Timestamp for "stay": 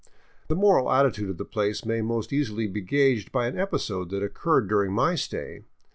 5.13-5.61